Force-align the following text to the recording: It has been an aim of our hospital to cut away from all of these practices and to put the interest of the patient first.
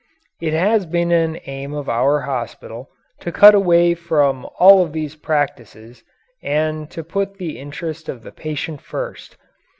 It 0.41 0.53
has 0.53 0.87
been 0.87 1.11
an 1.11 1.37
aim 1.45 1.75
of 1.75 1.87
our 1.87 2.21
hospital 2.21 2.89
to 3.19 3.31
cut 3.31 3.53
away 3.53 3.93
from 3.93 4.49
all 4.57 4.81
of 4.81 4.93
these 4.93 5.15
practices 5.15 6.03
and 6.41 6.89
to 6.89 7.03
put 7.03 7.35
the 7.35 7.59
interest 7.59 8.09
of 8.09 8.23
the 8.23 8.31
patient 8.31 8.81
first. 8.81 9.37